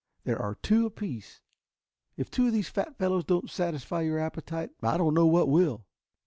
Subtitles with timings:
[0.23, 1.41] There are two apiece.
[2.17, 5.85] If two of these fat fellows don't satisfy your appetite I don't know what will."